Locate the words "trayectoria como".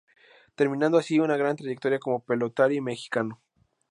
1.55-2.25